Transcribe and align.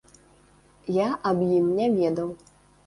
Я 0.95 1.07
аб 1.33 1.47
ім 1.59 1.71
не 1.77 1.87
ведаў. 2.01 2.29